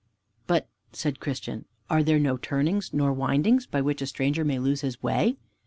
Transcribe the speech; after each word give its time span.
"But," 0.47 0.67
said 0.93 1.19
Christian, 1.19 1.65
"are 1.87 2.01
there 2.01 2.17
no 2.17 2.35
turnings, 2.35 2.91
nor 2.91 3.13
windings, 3.13 3.67
by 3.67 3.81
which 3.81 4.01
a 4.01 4.07
stranger 4.07 4.43
may 4.43 4.57
lose 4.57 4.81
his 4.81 5.03
way?" 5.03 5.37